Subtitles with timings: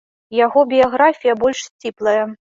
[0.37, 2.19] Яго біяграфія больш сціплая.